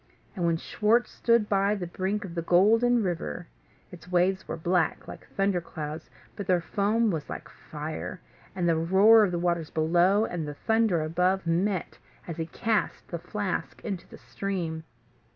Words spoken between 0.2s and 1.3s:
And when Schwartz